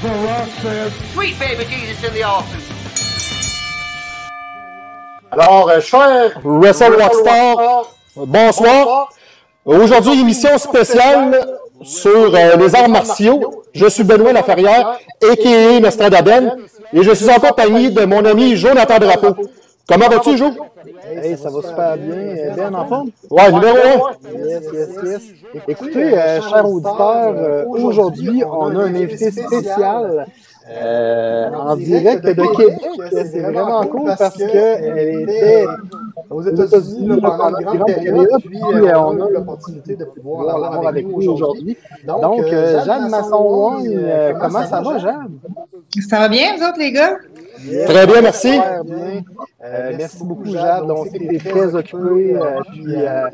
[0.00, 2.64] Sweet baby Jesus in the office.
[5.30, 7.84] Alors, euh, cher Wrestle Rockstar,
[8.16, 9.10] bonsoir.
[9.66, 11.46] Aujourd'hui, émission spéciale
[11.82, 13.62] sur euh, les arts martiaux.
[13.74, 15.80] Je suis Benoît Laferrière, a.k.a.
[15.80, 16.56] Nostradaben,
[16.94, 19.36] et je suis en compagnie de mon ami Jonathan Drapeau.
[19.90, 20.50] Comment vas-tu, Jo?
[21.04, 22.14] Hey, ça va super bien.
[22.14, 23.10] Euh, Ben en forme?
[23.28, 24.46] Ouais, numéro un.
[24.46, 25.22] Yes, yes, yes.
[25.66, 30.26] Écoutez, euh, chers auditeurs, euh, aujourd'hui, on a un invité spécial
[30.70, 32.80] euh, en direct de Québec.
[33.10, 35.66] C'est vraiment cool parce qu'elle était
[36.30, 41.04] aux États-Unis pendant une grande période, puis euh, on a l'opportunité de pouvoir l'avoir avec
[41.08, 41.76] nous aujourd'hui.
[42.06, 45.38] Donc, euh, Jeanne Masson-Wong, euh, comment ça va, Jeanne?
[46.08, 47.16] Ça va bien, vous autres, les gars?
[47.86, 48.58] Très bien, merci.
[49.62, 50.90] Euh, merci beaucoup, Jade.
[50.90, 53.28] On sait que tu es très occupé, euh, puis euh,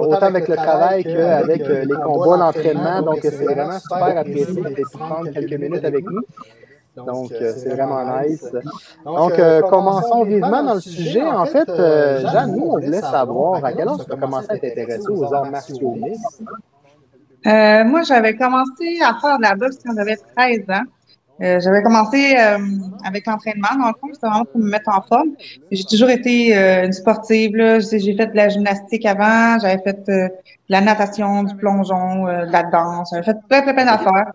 [0.00, 3.02] autant avec le travail qu'avec les combats, l'entraînement.
[3.02, 6.22] Donc, c'est vraiment super apprécié de pu prendre quelques minutes avec nous.
[7.04, 8.44] Donc, c'est vraiment nice.
[9.04, 11.22] Donc, euh, commençons vivement dans le sujet.
[11.22, 14.58] En fait, euh, Jeanne, nous, on voulait savoir à quel âge tu as commencé à
[14.58, 16.42] t'intéresser aux arts martiaux mixtes.
[17.46, 20.82] Euh, moi, j'avais commencé à faire de la boxe quand j'avais 13 ans.
[21.40, 22.58] Euh, j'avais commencé euh,
[23.04, 25.30] avec l'entraînement, dans le fond, c'était vraiment pour me mettre en forme.
[25.70, 27.54] J'ai toujours été euh, une sportive.
[27.54, 27.78] là.
[27.78, 30.32] J'ai fait de la gymnastique avant, j'avais fait euh, de
[30.68, 34.32] la natation, du plongeon, euh, de la danse, j'avais fait plein, plein, plein d'affaires.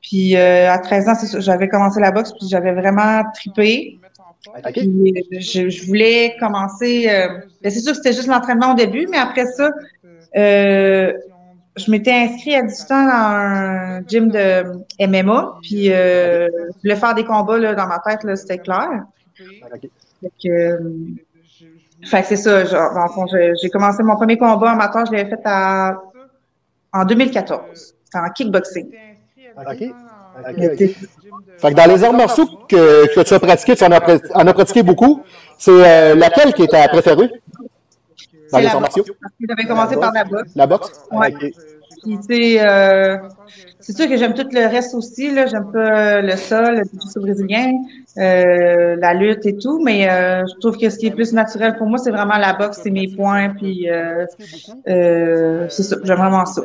[0.00, 3.98] Puis euh, à 13 ans, c'est j'avais commencé la boxe, puis j'avais vraiment tripé.
[4.46, 4.72] OK?
[4.72, 7.08] Puis, euh, je, je voulais commencer.
[7.08, 7.28] euh,
[7.62, 9.70] ben, c'est sûr que c'était juste l'entraînement au début, mais après ça,
[10.36, 11.12] euh,
[11.76, 14.64] je m'étais inscrite à 18 ans dans un gym de
[15.00, 15.58] MMA.
[15.62, 19.04] Puis euh, je voulais faire des combats là, dans ma tête, là, c'était clair.
[19.40, 19.88] OK.
[20.20, 20.78] Fait que, euh,
[22.04, 22.64] fait que c'est ça.
[22.64, 26.00] Genre, dans le fond, j'ai j'ai commencé mon premier combat amateur, je l'avais fait à,
[26.92, 27.62] en 2014.
[28.04, 28.88] C'était en kickboxing.
[29.56, 29.82] OK?
[30.48, 30.78] OK, OK.
[31.58, 34.46] Fait que dans les arts martiaux que, que tu as pratiqué, tu en as, en
[34.46, 35.22] as pratiqué beaucoup.
[35.58, 37.30] C'est euh, laquelle qui est ta préférée?
[38.54, 39.04] Dans C'est les la arts martiaux?
[39.04, 40.52] boxe, Parce que j'avais commencé par la boxe.
[40.54, 40.92] La boxe?
[41.10, 41.34] Ouais.
[42.06, 43.16] Euh,
[43.80, 45.30] c'est sûr que j'aime tout le reste aussi.
[45.34, 45.46] Là.
[45.46, 47.72] J'aime pas le sol, le jiu brésilien,
[48.18, 49.80] euh, la lutte et tout.
[49.82, 52.52] Mais euh, je trouve que ce qui est plus naturel pour moi, c'est vraiment la
[52.52, 53.50] boxe, c'est mes points.
[53.50, 54.26] Puis, euh,
[54.88, 55.96] euh, c'est ça.
[56.04, 56.62] J'aime vraiment ça.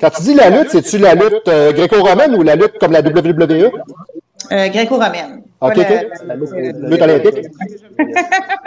[0.00, 3.00] Quand tu dis la lutte, c'est-tu la lutte euh, gréco-romaine ou la lutte comme la
[3.00, 3.72] WWE?
[4.52, 5.42] Euh, Gréco-romaine.
[5.60, 5.88] Ok, Pas ok.
[5.88, 7.46] la- La lutte, euh, Lutte olympique?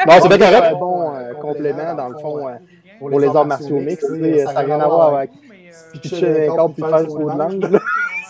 [0.07, 0.75] Non, c'est bien correct.
[0.79, 2.53] bon euh, complément, dans le fond, euh,
[2.99, 4.05] pour les arts martiaux mixtes.
[4.45, 5.31] Ça n'a rien à voir avec
[5.71, 7.79] se pitcher les cordes puis faire le saut de langue.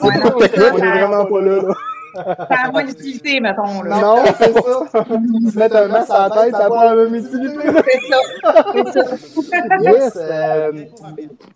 [0.02, 0.74] C'est beaucoup de technique.
[0.74, 1.56] On est vraiment pas là.
[1.62, 1.74] là.
[2.16, 3.84] Ça a moins d'utilité, mettons.
[3.84, 4.02] Là.
[4.02, 4.62] Non, c'est ça.
[4.62, 7.60] Se mettre un masque à la tête, ça n'a pas la même utilité.
[7.86, 8.20] C'est ça.
[8.82, 9.78] C'est ça.
[9.80, 10.18] Yes.
[10.20, 10.72] euh,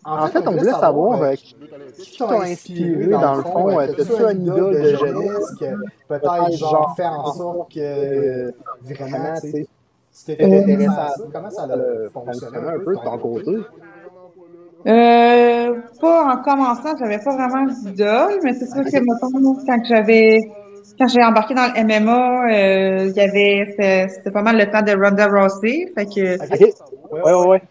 [0.06, 3.80] en fait, on voulait savoir euh, qui t'a inspiré, dans le fond.
[3.80, 5.66] Euh, T'as-tu un idole de jeunesse que
[6.08, 8.52] peut-être, genre, faire en sorte que euh,
[8.84, 9.68] vraiment, tu sais,
[10.14, 11.24] tu t'es intéressé à ça?
[11.34, 13.58] Comment ça a fonctionné un peu de ton côté?
[14.86, 20.40] Euh, pas en commençant, j'avais pas vraiment d'idole, mais c'est sûr que mettons, quand j'avais
[21.00, 24.82] quand j'ai embarqué dans le MMA, euh, il y avait c'était pas mal le temps
[24.82, 26.74] de Ronda Rousey, fait que OK.
[27.12, 27.62] Ouais, ouais, ouais.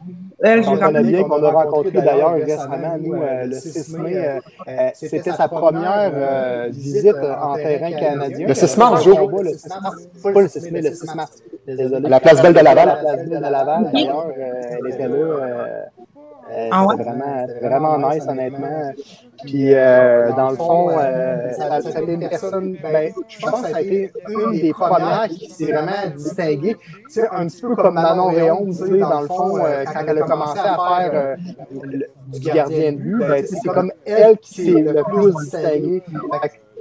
[0.42, 4.16] elle, On rencontré- bien qu'on a rencontré d'ailleurs récemment, nous, euh, le 6 mai.
[4.16, 8.48] euh, euh, C'était sa première euh, visite euh, en terrain canadien.
[8.48, 9.16] Le 6 mars, Joe.
[9.42, 9.96] Le 6 mars.
[10.22, 11.42] Pas le 6 mai, le 6 mars.
[11.66, 12.06] Désolé.
[12.06, 12.88] À la place Belle de Laval.
[12.88, 15.14] À la place Belle de Laval, d'ailleurs, euh, elle était là.
[15.16, 15.82] euh,
[16.50, 16.96] euh, Ah ouais?
[16.96, 18.92] Vraiment, vraiment nice, honnêtement.
[19.44, 23.62] Puis, euh, dans le fond, euh, ça, ça a été une personne, ben, je pense
[23.62, 26.76] que ça a été une des premières qui s'est vraiment distinguée.
[26.76, 30.00] Tu sais, un petit peu comme Manon Réon, tu sais, dans le fond, euh, quand
[30.06, 31.36] elle a commencé à faire euh,
[31.82, 35.34] le- du gardien de but, ben, tu sais, c'est comme elle qui s'est le plus
[35.44, 36.02] distinguée.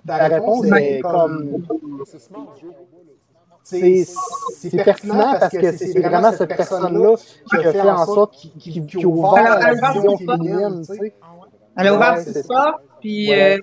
[0.07, 1.63] Ta réponse est comme
[3.63, 4.05] c'est
[4.57, 7.15] c'est pertinent parce que c'est vraiment cette personne-là
[7.49, 11.13] qui a fait en sorte qui, qui, qui a ouvert Alors, la vision féminine, sais.
[11.77, 13.57] Elle a ouvert tout ça, puis euh,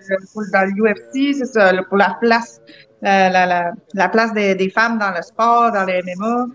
[0.52, 2.60] dans l'UFC, c'est ça, pour la place,
[3.02, 6.46] la, la, la, la place des, des femmes dans le sport, dans le MMA.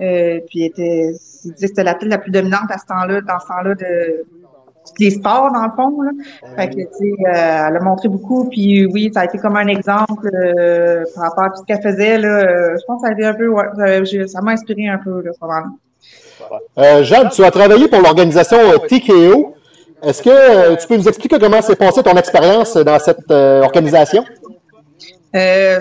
[0.00, 4.24] Euh, puis était, c'était la la plus dominante à ce temps-là, dans ce temps-là de,
[4.98, 6.00] les sports, dans le fond.
[6.02, 6.10] Là.
[6.56, 9.56] Fait que, tu sais, euh, elle a montré beaucoup, puis oui, ça a été comme
[9.56, 12.18] un exemple euh, par rapport à tout ce qu'elle faisait.
[12.18, 14.88] Là, euh, je pense que ça a été un peu, ouais, ça- ça m'a inspiré
[14.88, 15.30] un peu, là.
[16.78, 18.58] Euh, Jade, tu as travaillé pour l'organisation
[18.88, 19.54] TKO.
[20.02, 23.62] Est-ce que euh, tu peux nous expliquer comment s'est passée ton expérience dans cette euh,
[23.62, 24.24] organisation?
[25.34, 25.78] Euh,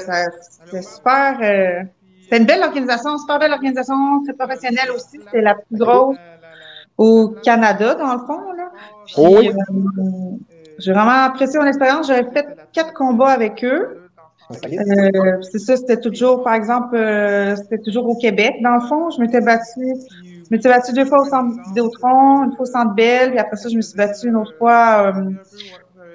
[0.65, 1.37] c'était super.
[1.41, 1.81] Euh,
[2.23, 5.19] c'était une belle organisation, super belle organisation, très professionnelle aussi.
[5.25, 6.17] C'était la plus grosse
[6.97, 8.51] au Canada, dans le fond.
[8.55, 8.60] Là.
[9.05, 9.49] Puis, Oh oui.
[9.49, 10.37] euh,
[10.77, 12.07] j'ai vraiment apprécié mon expérience.
[12.07, 13.97] J'avais fait quatre combats avec eux.
[14.51, 19.09] Euh, c'est ça, c'était toujours, par exemple, euh, c'était toujours au Québec, dans le fond.
[19.09, 22.93] Je m'étais battue, je m'étais battue deux fois au centre Vidéotron, une fois au centre
[22.93, 25.31] Belle, puis après ça, je me suis battue une autre fois euh,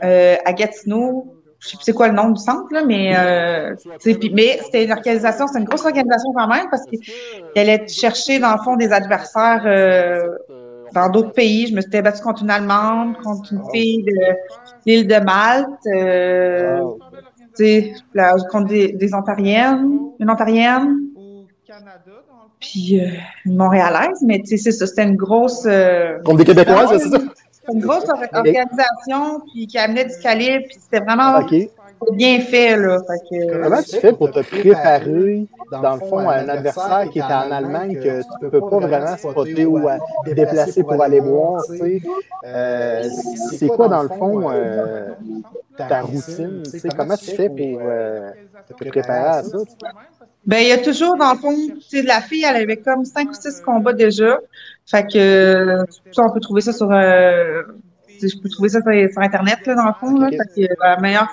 [0.04, 1.32] euh, à Gatineau.
[1.58, 4.84] Je sais plus c'est quoi le nom du centre, là, mais euh, puis- mais c'était
[4.84, 7.00] une organisation, c'est une grosse organisation quand même, parce qu'elle
[7.70, 10.28] allait chercher, dans le fond, des adversaires euh,
[10.92, 11.66] dans d'autres pays.
[11.68, 14.12] Je me suis battue contre une Allemande, contre une fille de
[14.86, 15.86] l'île de Malte.
[15.86, 16.98] Euh, Wow.
[17.56, 20.98] tu sais, là, contre des, des Ontariennes, une Ontarienne,
[22.60, 23.08] puis euh,
[23.44, 27.08] une Montréalaise, mais tu sais, c'est ça, c'était une grosse, euh, Contre des Québécoises, c'est
[27.10, 27.18] ça?
[27.72, 31.40] une grosse or- organisation, puis qui amenait du calibre, puis c'était vraiment
[32.12, 32.98] Bien fait, là.
[33.06, 37.18] Fait que, Comment tu fais pour te préparer, dans le fond, à un adversaire qui
[37.18, 41.20] est en Allemagne que tu peux pas vraiment spotter ou à te déplacer pour aller
[41.20, 42.02] voir, tu sais?
[42.44, 43.02] Euh,
[43.50, 45.10] c'est quoi, dans le fond, euh,
[45.76, 46.62] ta routine?
[46.64, 48.30] Tu sais, comment tu fais pour euh,
[48.68, 49.58] te préparer à ça?
[50.46, 53.04] Ben, il y a toujours, dans le fond, tu sais, la fille, elle avait comme
[53.04, 54.38] cinq ou six combats déjà.
[54.86, 57.62] Fait que, euh, ça, on peut trouver ça sur, euh,
[58.06, 60.28] tu sais, je peux trouver ça sur, sur Internet, là, dans le fond, là.
[60.28, 61.28] Fait que, la meilleure,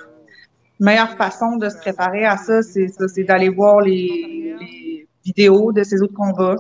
[0.80, 5.72] meilleure façon de se préparer à ça, c'est ça, c'est d'aller voir les, les vidéos
[5.72, 6.58] de ces autres combats.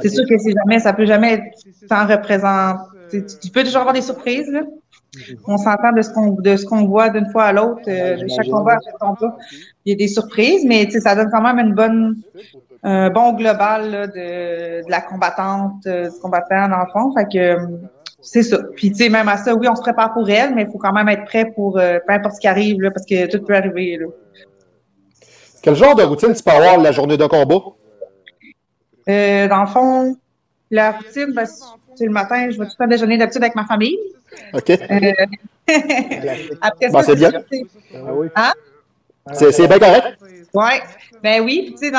[0.00, 1.44] C'est sûr que c'est jamais, ça peut jamais être
[1.88, 2.82] sans représenter.
[3.10, 4.62] Tu, tu peux toujours avoir des surprises, là.
[5.46, 8.26] On s'entend de ce qu'on de ce qu'on voit d'une fois à l'autre, euh, de
[8.26, 9.36] chaque combat à chaque combat.
[9.84, 12.16] Il y a des surprises, mais tu sais, ça donne quand même une bonne
[12.82, 17.14] un bon global là, de, de la combattante, euh, du combattant dans le fond.
[17.16, 17.66] Fait que euh,
[18.24, 18.58] c'est ça.
[18.74, 20.78] Puis tu sais, même à ça, oui, on se prépare pour elle, mais il faut
[20.78, 23.44] quand même être prêt pour euh, peu importe ce qui arrive, là, parce que tout
[23.44, 23.98] peut arriver.
[23.98, 24.06] Là.
[25.62, 27.60] Quel genre de routine tu peux avoir la journée de combat?
[29.08, 30.16] Euh, dans le fond,
[30.70, 31.46] la routine, ben,
[31.94, 33.98] c'est le matin, je vais tout temps déjeuner d'habitude avec ma famille.
[34.52, 34.70] OK?
[34.70, 35.12] Euh,
[36.60, 37.30] Après Ben, ça, c'est bien.
[37.50, 38.28] c'est- Ah oui.
[39.32, 40.18] C'est c'est bien correct?
[40.52, 40.82] Ouais,
[41.22, 41.92] ben oui, puis tu sais,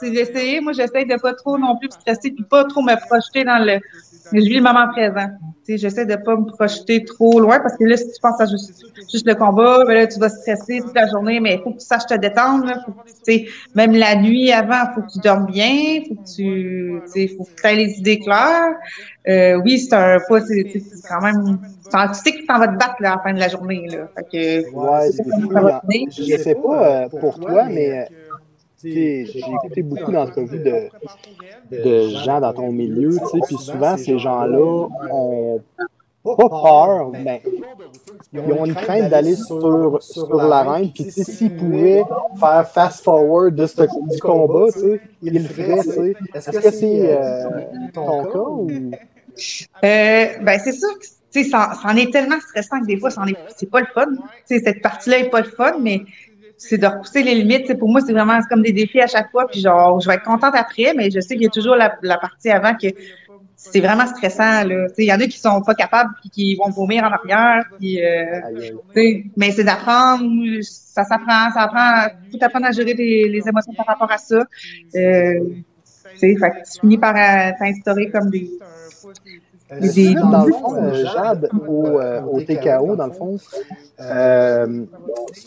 [0.00, 0.60] c'est d'essayer.
[0.60, 3.64] Moi, j'essaie de pas trop non plus me stresser, puis pas trop me projeter dans
[3.64, 3.78] le.
[4.32, 5.28] Je vis le moment présent.
[5.68, 8.84] J'essaie de pas me projeter trop loin parce que là, si tu penses à juste,
[9.10, 11.78] juste le combat, ben là, tu vas stresser toute la journée, mais il faut que
[11.78, 12.66] tu saches te détendre.
[12.66, 12.82] Là.
[12.84, 16.16] Faut que, tu sais, même la nuit avant, il faut que tu dormes bien, faut
[16.16, 18.74] que tu, faut que aies les idées claires.
[19.28, 21.58] Euh, oui, c'est un pas, c'est quand même.
[21.84, 23.86] Tu sais que tu t'en vas te battre là, à la fin de la journée.
[23.88, 24.08] Là.
[24.16, 25.82] Fait que, Ouais, ça, ça.
[25.88, 28.08] Je sais pas euh, pour toi, mais
[28.82, 30.88] j'ai écouté beaucoup d'entrevues de,
[31.70, 35.60] de gens dans ton milieu, tu sais, puis souvent ces gens-là ont
[36.24, 37.42] pas peur, mais
[38.32, 42.04] ils ont une crainte d'aller sur, sur l'arène, puis tu sais, s'ils pouvaient
[42.38, 46.14] faire fast-forward de ce, du combat, tu sais, ils le feraient, tu sais.
[46.34, 47.44] Est-ce que c'est euh,
[47.92, 48.68] ton cas ou...
[48.70, 52.98] Euh, ben, c'est sûr que tu sais, ça, ça en est tellement stressant que des
[52.98, 53.08] fois,
[53.56, 54.04] c'est pas le fun.
[54.46, 56.02] Tu sais, cette partie-là est pas le fun, mais
[56.68, 57.78] c'est de repousser les limites.
[57.78, 59.46] Pour moi, c'est vraiment c'est comme des défis à chaque fois.
[59.48, 61.96] Puis genre, je vais être contente après, mais je sais qu'il y a toujours la,
[62.02, 62.88] la partie avant que
[63.56, 64.64] c'est vraiment stressant.
[64.64, 64.88] Là.
[64.88, 67.10] Tu sais, Il y en a qui sont pas capables puis qui vont vomir en
[67.10, 67.64] arrière.
[67.78, 68.40] Puis, euh,
[69.36, 70.24] mais c'est d'apprendre,
[70.62, 74.44] ça s'apprend, ça apprend, faut apprendre à gérer les, les émotions par rapport à ça.
[74.96, 75.40] Euh,
[76.14, 78.50] tu sais, fait tu finis par euh, t'instaurer comme des,
[79.72, 83.36] Euh, dans le fond, euh, Jade, au, euh, au TKO, dans le fond,
[84.00, 84.84] euh,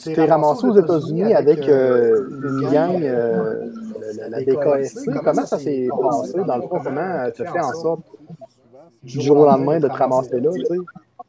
[0.04, 3.70] tu t'es ramassé aux États-Unis avec euh, une gang, euh,
[4.18, 5.12] la, la DKSC.
[5.24, 6.80] Comment ça s'est passé, dans le fond?
[6.84, 8.02] Comment tu as fait en sorte,
[9.04, 10.76] du jour au lendemain, de te ramasser là, tu sais?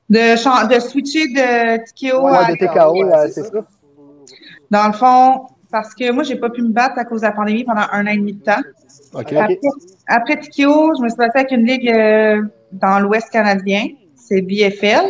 [0.08, 3.58] de, switcher de TKO à Ouais, de TKO, euh, c'est ça?
[4.70, 7.32] Dans le fond, parce que moi, j'ai pas pu me battre à cause de la
[7.32, 8.62] pandémie pendant un an et demi de temps.
[9.14, 9.32] OK.
[9.32, 9.60] Après,
[10.06, 12.42] après TKO, je me suis battue avec une ligue euh,
[12.72, 13.86] dans l'Ouest canadien.
[14.14, 15.06] C'est BFL.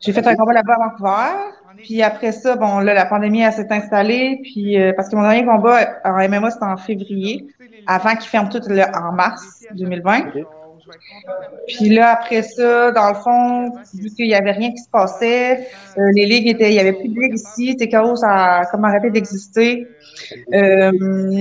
[0.00, 1.52] J'ai fait un combat là-bas à Vancouver.
[1.78, 4.40] Puis après ça, bon, là, la pandémie, elle s'est installée.
[4.42, 7.46] Puis, euh, parce que mon dernier combat en MMA, c'était en février,
[7.86, 10.32] avant qu'ils ferment tout le, en mars 2020.
[11.66, 15.68] Puis là, après ça, dans le fond, vu qu'il y avait rien qui se passait,
[15.98, 18.84] euh, les ligues étaient, il y avait plus de ligues ici, TKO, ça a comme
[18.84, 19.86] arrêté d'exister.
[20.52, 20.90] Euh,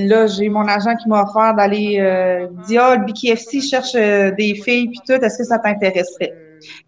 [0.08, 4.32] là, j'ai mon agent qui m'a offert d'aller, euh, dit, ah, le BKFC cherche euh,
[4.32, 6.34] des filles puis tout, est-ce que ça t'intéresserait?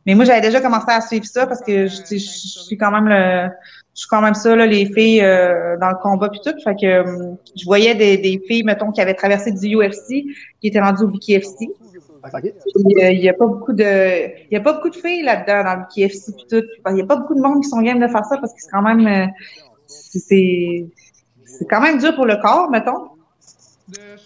[0.05, 3.07] mais moi, j'avais déjà commencé à suivre ça parce que je, je, suis quand même
[3.07, 3.49] le,
[3.95, 6.53] je suis quand même ça, là, les filles dans le combat puis tout.
[6.63, 7.03] Fait que
[7.55, 10.25] je voyais des, des filles, mettons, qui avaient traversé du UFC,
[10.61, 11.69] qui étaient rendues au BKFC.
[12.25, 12.53] Okay.
[12.77, 15.75] Il n'y a pas beaucoup de, il y a pas beaucoup de filles là-dedans dans
[15.75, 16.65] le BKFC puis tout.
[16.87, 18.59] Il n'y a pas beaucoup de monde qui sont game de faire ça parce que
[18.61, 19.27] c'est quand même, euh,
[19.87, 20.85] c'est,
[21.45, 23.09] c'est quand même dur pour le corps, mettons.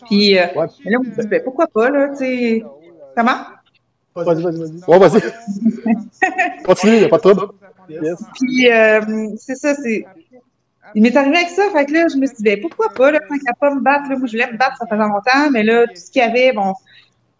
[0.05, 0.67] Puis euh, ouais.
[0.85, 2.63] là, on me dit, ben, pourquoi pas là, tu sais,
[3.15, 3.37] comment?
[4.15, 4.83] Vas-y, vas-y, vas-y.
[4.87, 6.63] Ouais, vas-y.
[6.63, 7.53] Continue, il n'y a pas de trouble.
[7.89, 8.23] Yes.
[8.33, 10.05] Puis, euh, c'est ça, c'est.
[10.95, 13.11] Il m'est arrivé avec ça, fait que là, je me suis dit, ben, pourquoi pas,
[13.11, 15.51] là, tant qu'à pas me battre, là, moi, je voulais me battre, ça faisait longtemps,
[15.51, 16.73] mais là, tout ce qu'il y avait, bon,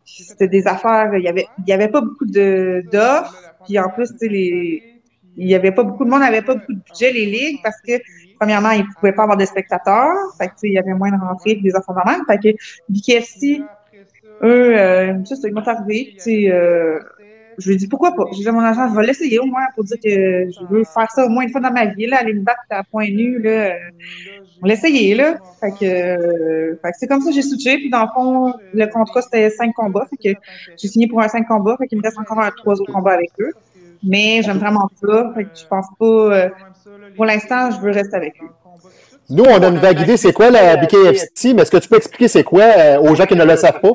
[0.08, 4.12] c'était des affaires, il y avait, il y avait pas beaucoup d'offres, puis en plus,
[4.22, 5.02] les,
[5.36, 7.80] il y avait pas beaucoup de monde, n'avait pas beaucoup de budget, les ligues, parce
[7.82, 7.94] que,
[8.40, 11.56] premièrement, ils pouvaient pas avoir de spectateurs, fait que, il y avait moins de rentrées,
[11.56, 12.58] des affaires de fait que,
[12.90, 13.62] BKFC,
[14.44, 17.00] eux, euh, ça, ils m'ont arrivé, tu sais, euh,
[17.58, 18.26] je lui dit pourquoi pas?
[18.34, 20.84] J'ai dit à mon agent, je vais l'essayer au moins pour dire que je veux
[20.84, 23.10] faire ça au moins une fois dans ma vie, là, aller me battre à point
[23.10, 23.74] nu, là.
[24.62, 25.38] On l'essayer, là.
[25.60, 27.78] Fait que c'est comme ça que j'ai switché.
[27.78, 30.08] Puis dans le fond, le contrat, c'était cinq combats.
[30.10, 30.40] Fait que
[30.78, 31.76] j'ai signé pour un cinq combats.
[31.78, 33.52] Fait qu'il me reste encore un trois autres combats avec eux.
[34.04, 35.32] Mais j'aime vraiment ça.
[35.36, 36.50] Fait que je pense pas, euh,
[37.16, 38.50] pour l'instant, je veux rester avec eux.
[39.30, 41.98] Nous, on a une vague idée, c'est quoi la BKFC, mais est-ce que tu peux
[41.98, 43.92] expliquer c'est quoi euh, aux gens qui ne le savent pas?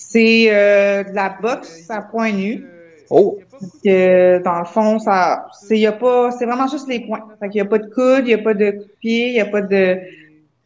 [0.00, 2.64] C'est euh, de la boxe à point nu.
[3.10, 3.36] Oh!
[3.84, 7.26] Que, dans le fond, ça, c'est, y a pas, c'est vraiment juste les points.
[7.40, 9.30] Fait qu'il n'y a pas de coude, il n'y a pas de coup de pied,
[9.30, 9.98] il n'y a pas de,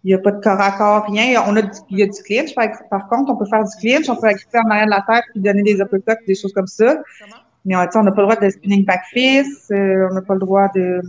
[0.04, 1.42] il y a pas de corps à corps, rien.
[1.46, 2.54] On a, il y a du clinch.
[2.54, 5.04] Par, par, contre, on peut faire du clinch, on peut récupérer en arrière de la
[5.08, 6.98] tête puis donner des uppercuts, des choses comme ça.
[7.64, 10.40] Mais on n'a pas le droit de spinning back fist, euh, on n'a pas le
[10.40, 11.00] droit de,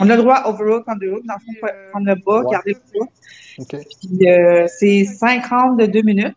[0.00, 3.06] on a le droit overhook, underhook, dans le fond, prendre le bas, garder le bas.
[3.58, 3.86] Okay.
[4.00, 6.36] Puis, euh, c'est 5 rounds de 2 minutes.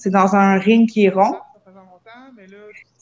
[0.00, 1.34] C'est dans un ring qui est rond.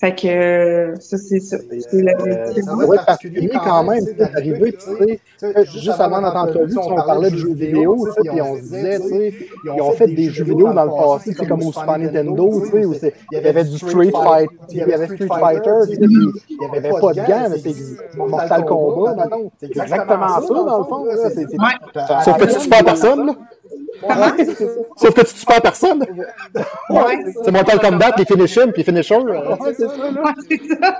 [0.00, 1.56] Fait que ça, c'est ça.
[1.90, 4.04] C'est euh, particulier quand même.
[4.04, 5.06] C'est arrivé, tu
[5.38, 9.08] sais, juste avant notre entrevue, on parlait de jeux vidéo, puis on se disait, tu
[9.08, 12.62] sais, ils ont fait des jeux vidéo dans le passé, c'est comme au Super Nintendo,
[12.64, 15.98] tu sais, où il y avait du Street Fighter, il y avait Street Fighter, puis
[16.00, 19.50] il n'y avait pas de gants, mais c'est Mortal Kombat, maintenant.
[19.58, 21.06] C'est exactement ça, dans le fond.
[22.24, 23.34] Sauf que tu tues pas personne, là.
[24.02, 24.44] Ouais,
[24.96, 26.04] Sauf que tu tues pas personne.
[26.90, 27.24] Ouais.
[27.44, 29.16] C'est Mortal Kombat, les finishers, puis finishers.
[29.16, 29.88] Ouais, c'est ça.
[29.88, 30.98] Ouais, c'est ça.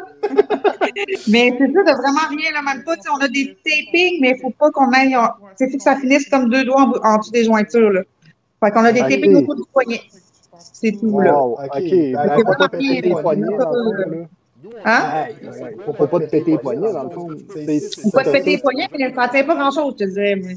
[1.29, 2.95] mais c'est ça, de vraiment rien, là, même pas.
[3.15, 5.17] On a des tapings, mais il faut pas qu'on aille.
[5.61, 7.91] Il faut que ça finisse comme deux doigts en, en dessous des jointures.
[7.91, 8.03] Là.
[8.65, 10.01] Fait qu'on a des tapings autour du poignet.
[10.59, 11.37] C'est tout, là.
[11.37, 11.71] Wow, OK.
[11.73, 11.81] Ben,
[14.85, 15.27] Hein?
[15.85, 17.29] Faut, faut pas te péter les poignets, dans le fond.
[17.29, 20.11] Faut pas te péter les poignets, mais ça ne tient pas grand-chose, je te.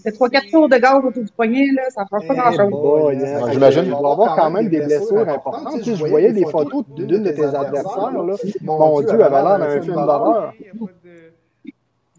[0.03, 3.51] C'est 3-4 tours de gaz autour du poignet, là, ça ne fait pas grand-chose.
[3.51, 3.83] J'imagine.
[3.85, 5.77] Il va y avoir quand même des blessures importantes.
[5.77, 8.35] Tu sais, je voyais des photos d'une de tes adversaires, là.
[8.61, 10.53] Mon Dieu, elle avait l'air d'un film d'horreur.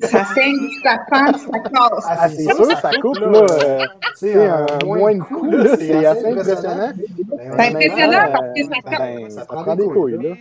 [0.01, 2.05] Ça saigne, ça pend, ça casse.
[2.09, 3.39] Ah, c'est sûr, ça coupe, là.
[3.39, 3.85] Euh,
[4.19, 6.93] tu sais, un moins de coup, là, c'est assez impressionnant.
[7.39, 10.35] C'est impressionnant parce que ça Ben, ça prend des couilles, là.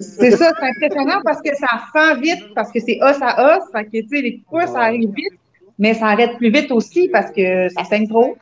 [0.00, 3.64] C'est ça, c'est impressionnant parce que ça fend vite, parce que c'est os à os.
[3.72, 5.32] Fait que, tu sais, les coups, ça arrive vite,
[5.78, 8.36] mais ça arrête plus vite aussi parce que ça saigne trop.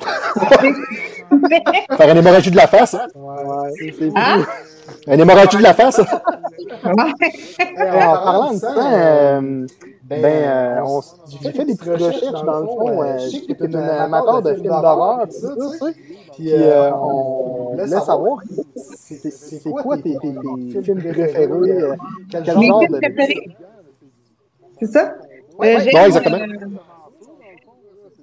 [1.96, 2.94] Faire une hémorragie de la face.
[2.94, 3.06] Hein?
[3.14, 4.44] Ouais, ouais, c'est Hein?
[5.06, 6.00] Une hémorragie de la face?
[6.00, 9.66] en parlant de ça, euh,
[10.04, 11.00] ben, euh, on-
[11.42, 13.02] j'ai fait des petites recherches dans le fond.
[13.02, 15.94] Euh, je sais que tu es un amateur de films d'horreur, tout ça, tu sais.
[16.40, 18.38] Puis euh, on voulait savoir,
[18.76, 20.18] c'est c'est quoi tes, tes,
[20.72, 21.46] tes films préférés?
[21.70, 21.94] euh,
[22.30, 22.98] Quel Mes genre films de...
[23.00, 23.48] préférés.
[24.78, 25.12] C'est ça?
[25.12, 25.26] Euh,
[25.58, 26.38] Ouais, ouais, exactement.
[26.38, 26.68] euh,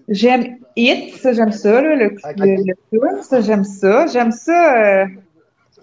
[0.10, 2.22] J'aime It, ça j'aime ça, là, le, Ok.
[2.38, 4.08] le, le film, ça j'aime ça.
[4.08, 5.02] J'aime ça.
[5.04, 5.06] euh,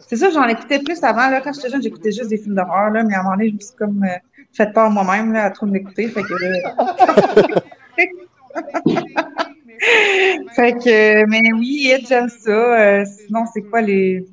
[0.08, 1.30] c'est ça, j'en écoutais plus avant.
[1.30, 3.50] Là, quand j'étais jeune, j'écoutais juste des films d'horreur, là, mais à un moment donné,
[3.50, 4.16] je me suis comme euh,
[4.52, 6.08] fait peur moi-même là, à trop m'écouter.
[6.08, 6.34] Fait que,
[10.54, 12.50] fait que, mais oui, It, j'aime ça.
[12.50, 14.24] Euh, sinon, c'est quoi les.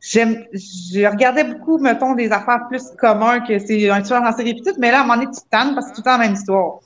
[0.00, 4.62] J'aime, je regardais beaucoup, mettons, des affaires plus communs que c'est un tueur en série
[4.64, 6.10] tout, mais là, à un moment donné, tu te tannes parce que c'est tout le
[6.12, 6.78] temps la même histoire.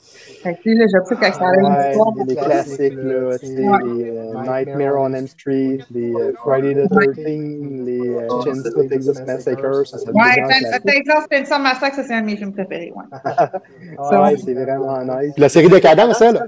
[0.43, 2.13] Fait que, là, j'aime ça quand ça a la même histoire.
[2.27, 3.79] les classiques, là, tu sais, Ouais.
[3.85, 9.87] les euh, Nightmare on Elm Street, les euh, Friday the 13th, les Chainsaw Texas Massacre,
[9.87, 10.83] ça, ça Ouais, classique.
[10.85, 13.05] Texas Chainsaw Massacre, ça, c'est un de mes films préférés, ouais.
[14.19, 15.35] Ouais, c'est vraiment nice.
[15.37, 16.43] La série Décadence, elle?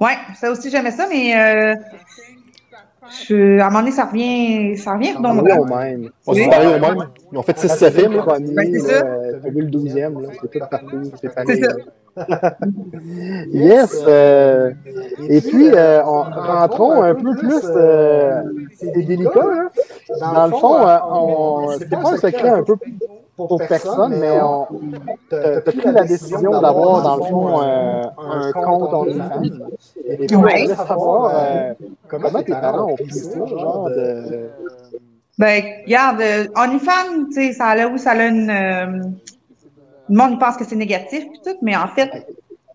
[0.00, 1.74] Ouais, ça aussi, j'aimais ça, mais euh,
[3.28, 6.10] je, à un moment donné, ça revient, ça revient On est au même.
[6.26, 7.08] On s'est parlé au même.
[7.32, 8.16] Ils ont fait 6-7 films.
[8.16, 8.22] là.
[8.22, 9.02] Premier, Ben, là,
[9.44, 11.02] le 12e, là, c'est tout partout.
[11.20, 11.62] C'est pareil.
[11.62, 11.74] ça.
[13.52, 14.02] Yes.
[14.06, 14.72] euh,
[15.28, 17.62] et puis, euh, on, rentrons un peu plus.
[17.64, 18.42] euh,
[18.74, 19.40] c'est délicat.
[19.44, 19.68] Hein?
[20.18, 22.76] Dans le fond, euh, on, c'est pas un secret un peu
[23.36, 24.66] pour personne, mais on,
[25.30, 29.42] t'as pris la décision d'avoir, dans le fond, euh, un compte OnlyFans.
[30.06, 31.72] Et puis, on voulait savoir euh,
[32.08, 34.50] comment tes parents ont pris ça, genre de.
[35.38, 38.50] Ben, regarde, euh, OnlyFans, tu sais, ça a là où ça a une.
[38.50, 39.02] euh,
[40.10, 42.10] le monde pense que c'est négatif puis tout, mais en fait,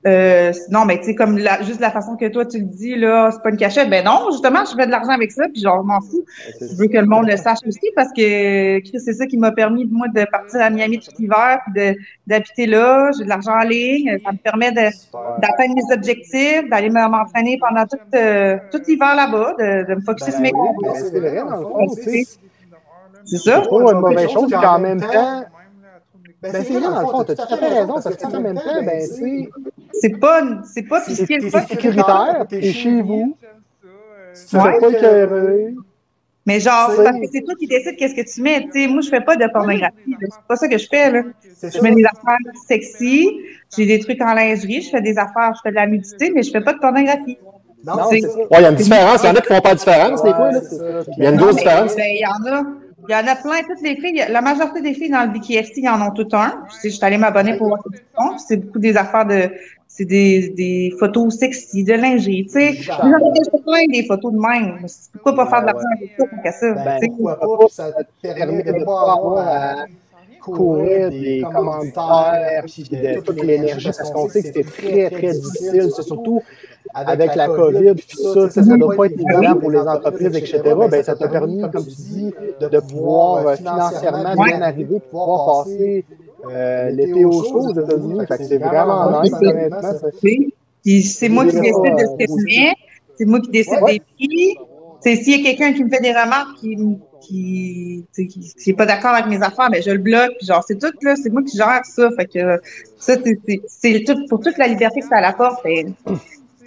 [0.05, 2.95] euh, non, mais tu sais, comme la, juste la façon que toi tu le dis,
[2.95, 3.89] là, c'est pas une cachette.
[3.89, 6.23] Ben non, justement, je fais de l'argent avec ça, puis genre, je m'en fous.
[6.61, 9.51] Je veux que le monde le sache aussi parce que Chris, c'est ça qui m'a
[9.51, 11.97] permis, moi, de partir à Miami tout l'hiver, puis de-
[12.27, 13.09] d'habiter là.
[13.17, 14.17] J'ai de l'argent en ligne.
[14.23, 14.89] Ça me permet de,
[15.41, 20.01] d'atteindre mes objectifs, d'aller me- m'entraîner pendant tout, euh, tout l'hiver là-bas, de, de me
[20.01, 22.25] focusser sur mes Ben oui, ben c'est vrai, dans le fond, tu sais.
[23.25, 23.61] C'est ça?
[23.63, 25.43] C'est pas une mauvaise chose, puis en même temps.
[26.51, 28.55] Ben, c'est vrai, dans le fond, t'as tout à fait raison, parce que, en même
[28.55, 29.49] temps, ben, tu sais,
[30.01, 30.41] C'est pas,
[30.73, 33.35] c'est pas, sécuritaire, t'es chez vous,
[34.33, 34.73] tu te Ouais.
[34.73, 35.73] fais pas écœurer.
[36.47, 38.67] Mais genre, parce que c'est toi qui décides qu'est-ce que tu mets.
[38.71, 39.95] Tu sais, moi, je fais pas de pornographie.
[40.21, 41.21] C'est pas ça que je fais, là.
[41.63, 42.37] Je mets des affaires
[42.67, 43.31] sexy,
[43.75, 46.43] j'ai des trucs en lingerie, je fais des affaires, je fais de la nudité, mais
[46.43, 47.37] je fais pas de pornographie.
[47.83, 48.37] Non, C'est- c'est ça.
[48.37, 49.23] Ouais, il y a une différence.
[49.23, 50.51] Il y en a qui font pas de différence, des fois.
[51.17, 51.95] Il y a une grosse différence.
[51.95, 52.63] ben, il y en a.
[53.07, 53.61] Il y en a plein.
[53.67, 56.63] Toutes les filles, la majorité des filles dans le BKFC, ils en ont tout un.
[56.83, 58.37] Je suis allée m'abonner pour voir ce qu'ils font.
[58.37, 59.49] C'est beaucoup des affaires de.
[59.87, 62.73] C'est des, des photos sexy, de lingerie, tu sais.
[62.83, 64.85] Plein des photos de même.
[65.13, 66.73] Pourquoi pas faire de l'argent avec ça, ça?
[66.73, 67.11] Ben, tu sais?
[67.17, 69.85] pourquoi pas, ça te permet de pas avoir à
[70.51, 75.89] courir des commentaires, puis de toute l'énergie, parce qu'on sait que c'était très, très difficile,
[75.95, 76.41] c'est surtout
[76.93, 80.35] avec la COVID, puis tout ça, ça, ça doit pas être évident pour les entreprises,
[80.35, 80.61] etc.
[80.89, 85.63] Ben, ça t'a permis, comme tu dis, de pouvoir euh, financièrement bien arriver, de pouvoir
[85.63, 86.05] passer
[86.49, 88.19] euh, l'été au chaud aux États-Unis.
[88.29, 89.79] C'est vraiment nice, honnêtement.
[91.03, 92.73] c'est moi qui décide de ce que mets,
[93.17, 94.57] c'est moi qui décide des prix.
[95.01, 96.77] C'est s'il y a quelqu'un qui me fait des remarques qui
[97.25, 100.31] qui qui, qui est pas d'accord avec mes affaires, ben je le bloque.
[100.37, 102.09] Puis genre c'est tout là, c'est moi qui gère ça.
[102.17, 102.59] Fait que
[102.99, 103.15] ça
[103.67, 105.63] c'est- tout pour toute la liberté que ça apporte.
[105.63, 105.93] Ben,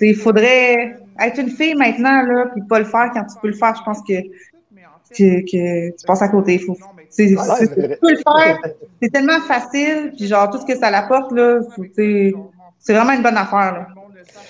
[0.01, 3.55] il faudrait être une fille maintenant là, puis pas le faire quand tu peux le
[3.55, 3.75] faire.
[3.77, 4.15] Je pense que
[5.17, 6.59] que, que tu passes à côté.
[6.59, 6.77] Faut,
[7.09, 7.67] c'est, vrai.
[7.67, 8.59] tu peux le faire.
[9.03, 10.13] C'est tellement facile.
[10.17, 11.61] Puis genre tout ce que ça l'apporte là,
[11.97, 12.33] c'est
[12.79, 13.87] c'est vraiment une bonne affaire là.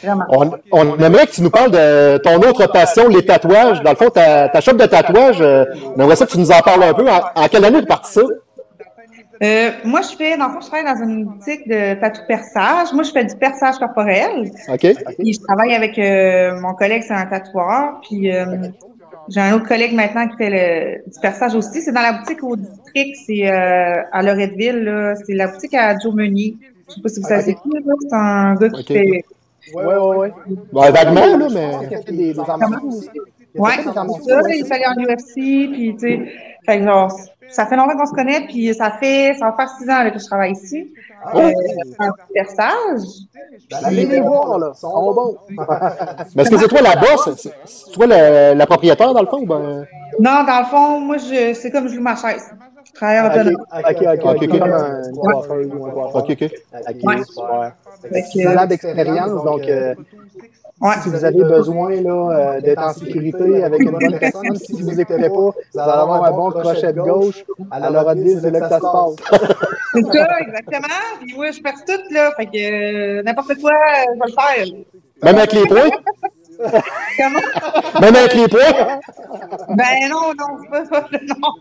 [0.03, 0.25] Vraiment.
[0.31, 3.83] On, on aimerait que tu nous parles de ton autre passion, les tatouages.
[3.83, 5.65] Dans le fond, ta, ta shop de tatouage, euh,
[5.97, 7.09] on aimerait ça que tu nous en parles un peu.
[7.09, 8.23] En, en quelle année tu parti ça?
[9.41, 12.93] Euh, moi, je fais, dans le fond, je travaille dans une boutique de tatou perçage.
[12.93, 14.51] Moi, je fais du perçage corporel.
[14.69, 14.81] OK?
[15.19, 18.01] Puis je travaille avec euh, mon collègue, c'est un tatoueur.
[18.03, 18.45] Puis euh,
[19.29, 21.83] j'ai un autre collègue maintenant qui fait le, du perçage aussi.
[21.83, 25.15] C'est dans la boutique au district, c'est euh, à Loretteville.
[25.25, 26.57] C'est la boutique à Joe Meunier.
[26.89, 27.95] Je sais pas si vous savez c'est qui, là.
[28.01, 29.25] C'est un gars qui fait.
[29.75, 30.33] Ouais, ouais, ouais.
[30.73, 31.75] Ouais, vaguement, là, Il mais.
[31.75, 32.35] a fait des,
[33.55, 34.41] Ouais, c'est ça.
[34.49, 35.35] Il est allé en UFC,
[35.73, 36.33] puis tu sais.
[36.67, 37.11] Fait que genre,
[37.49, 40.11] ça fait longtemps qu'on se connaît, puis ça fait, ça va faire six ans là,
[40.11, 40.93] que je travaille ici.
[41.35, 41.51] Euh,
[41.99, 43.09] en perçage.
[43.71, 44.73] Ben, Allez les voir, là.
[44.75, 45.37] Ils sont bons.
[46.37, 47.31] Mais est-ce que c'est toi la boss?
[47.65, 49.39] C'est toi la, la propriétaire, dans le fond?
[49.41, 49.87] ou Ben...
[50.21, 52.53] Non, dans le fond, moi, je, c'est comme je loue ma chaise.
[53.01, 53.27] En
[53.79, 54.43] Ok, ok, ok.
[56.15, 56.37] Ok, ok.
[56.39, 59.95] Que- Six ans d'expérience, donc euh,
[60.81, 60.95] Ouais.
[61.03, 64.93] si vous avez besoin là, euh, d'être en sécurité avec une bonne personne, si vous
[64.95, 67.45] n'écoutez pas, vous allez avoir un bon crochet de gauche.
[67.71, 69.17] À l'heure de c'est là que ça se passe.
[69.95, 70.95] C'est ça, exactement.
[71.21, 72.31] Puis moi, je perds tout, là.
[72.37, 74.85] Fait que euh, n'importe quoi, euh, je vais le faire.
[75.25, 75.91] Même avec les points?
[76.59, 78.01] Comment?
[78.01, 78.47] Même avec les?
[78.49, 81.07] Ben non, non, c'est pas ça.
[81.13, 81.53] Non.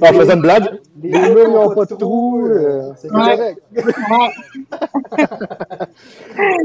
[0.00, 0.80] Non, je faisais une blague.
[1.02, 3.36] Les murs n'ont pas de trous, euh, c'est Ouais.
[3.36, 3.58] correct.
[3.76, 5.30] Ouais.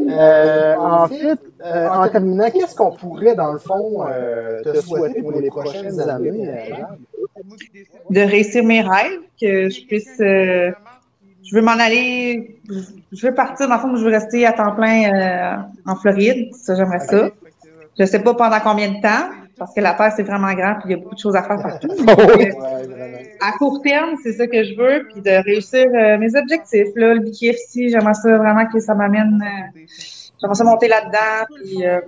[0.10, 5.22] Euh, en fait, euh, en terminant, qu'est-ce qu'on pourrait, dans le fond, euh, te souhaiter
[5.22, 6.48] pour les prochaines années?
[6.50, 6.76] euh?
[8.10, 10.20] De réussir mes rêves, que je puisse.
[10.22, 10.72] euh,
[11.44, 12.60] je veux m'en aller.
[13.12, 13.68] Je veux partir.
[13.68, 16.54] Dans le fond, je veux rester à temps plein euh, en Floride.
[16.56, 17.30] Ça, j'aimerais ça.
[17.98, 20.84] Je sais pas pendant combien de temps, parce que la Terre, c'est vraiment grand, puis
[20.86, 21.88] il y a beaucoup de choses à faire partout.
[21.98, 22.52] Euh, Ouais,
[22.88, 23.18] vraiment.
[23.42, 26.88] à court terme, c'est ça que je veux, puis de réussir euh, mes objectifs.
[26.96, 29.42] Là, le BKFC, j'aimerais ça vraiment que ça m'amène.
[29.42, 29.80] euh,
[30.42, 32.00] j'aimerais ça monter là-dedans, puis, euh,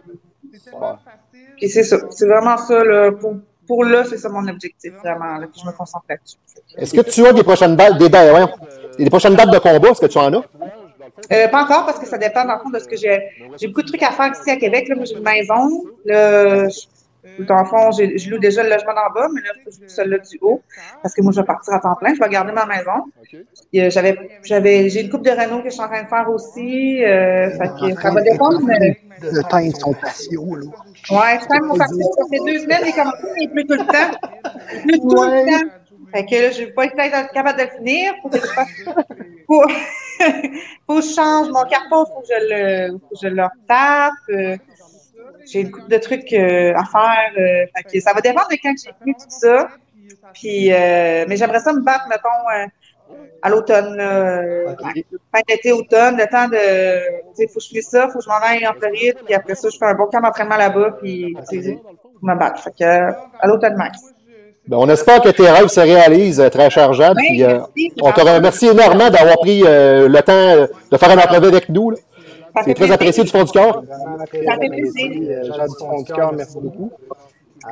[1.58, 1.98] puis c'est ça.
[2.10, 5.66] C'est vraiment ça, là, pour, pour là, c'est ça mon objectif, vraiment, là, que je
[5.66, 6.38] me concentre là-dessus.
[6.78, 8.46] Est-ce que tu as des prochaines dates, des, dates- ouais,
[9.00, 9.90] des prochaines dates de combat?
[9.90, 10.44] Est-ce que tu en as?
[11.32, 13.20] Euh, pas encore, parce que ça dépend, dans le fond, de ce que j'ai.
[13.60, 14.88] J'ai beaucoup de trucs à faire ici à Québec.
[14.88, 14.96] Là.
[14.96, 15.84] Moi, j'ai une maison.
[16.06, 16.88] Là, je-
[17.44, 20.18] Dans le fond, je loue déjà le logement d'en bas, mais là, je joue celle-là
[20.20, 20.62] du haut.
[21.04, 22.14] Parce que moi, je vais partir à temps plein.
[22.16, 23.04] Je vais garder ma maison.
[23.74, 27.04] J'avais, j'avais, j'ai une coupe de Renault que je suis en train de faire aussi.
[27.04, 28.62] Euh, fait que ça va dépendre.
[28.64, 28.98] Mais...
[29.22, 30.66] Le temps de son patio, là.
[31.12, 31.98] Ouais, c'est mon patio.
[32.18, 34.30] Ça fait deux semaines, il commence, il pleut tout le temps.
[34.74, 35.68] Il pleut tout le temps.
[36.14, 38.14] Fait que là, je vais pas être capable de le finir.
[38.22, 38.70] Faut que je fasse.
[39.48, 39.64] Faut,
[40.88, 44.14] faut que je change mon carton, faut que je le, faut que je le retape.
[44.30, 44.58] Euh,
[45.46, 47.32] j'ai une couple de trucs euh, à faire.
[47.38, 49.70] Euh, fait que ça va dépendre de quand j'ai fini tout ça.
[50.34, 52.70] Puis, mais j'aimerais ça me battre, mettons,
[53.42, 53.98] à l'automne.
[53.98, 57.22] Fin d'été, automne, le temps de.
[57.36, 59.34] Tu sais, faut que je fasse ça, faut que je m'en aille en Floride, puis
[59.34, 61.80] après ça, je fais un bon camp d'entraînement là-bas, puis, tu sais,
[62.22, 62.62] me battre.
[62.62, 64.14] Fait que, à l'automne max.
[64.68, 67.16] Ben, on espère que tes rêves se réalisent, euh, très cher Jade.
[67.16, 67.60] puis, euh,
[68.02, 71.94] on te remercie énormément d'avoir pris euh, le temps de faire un entrevue avec nous.
[72.66, 73.84] C'est très apprécié du fond du cœur.
[73.88, 74.26] Ça
[74.60, 75.44] fait plaisir.
[75.56, 76.92] Jade du fond du cœur, merci beaucoup.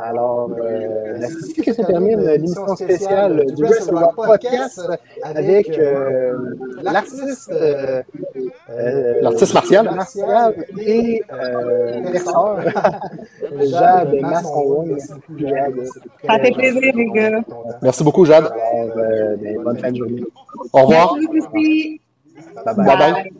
[0.01, 1.19] Alors, euh,
[1.55, 4.81] c'est que se termine l'émission spéciale du Wrestle Rock Podcast
[5.23, 6.33] avec euh,
[6.81, 8.01] l'artiste euh,
[9.21, 9.85] l'artiste martial.
[9.95, 12.01] martial et euh,
[13.61, 14.87] Jade Masson.
[16.27, 17.41] Ça fait plaisir, les gars.
[17.81, 18.45] Merci beaucoup, Jade.
[18.45, 20.23] Alors, euh, ben, bonne fin de journée.
[20.73, 21.15] Au revoir.
[21.31, 22.01] Merci.
[22.65, 22.97] Bye bye.
[22.97, 23.31] bye,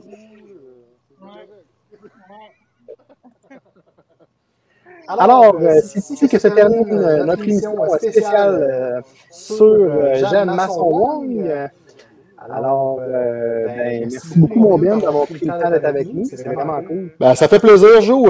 [5.07, 10.53] Alors, euh, c'est ici que se termine euh, notre émission spéciale euh, sur euh, Jeanne
[10.53, 11.51] Masson-Wong.
[12.53, 16.25] Alors, euh, ben, merci beaucoup, mon bien, d'avoir pris le temps d'être avec nous.
[16.25, 17.11] C'est vraiment cool.
[17.19, 18.29] Ben, ça fait plaisir, Jo.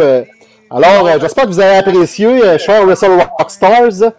[0.69, 4.11] Alors, j'espère que vous avez apprécié, chers Wrestle Rock Stars.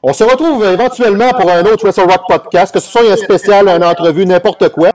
[0.00, 3.66] On se retrouve éventuellement pour un autre Wrestle Rock podcast, que ce soit un spécial,
[3.68, 4.86] une entrevue, n'importe quoi.